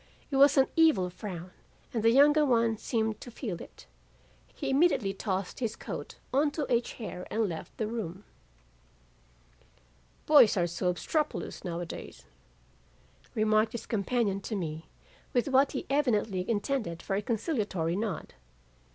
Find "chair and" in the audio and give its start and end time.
6.81-7.47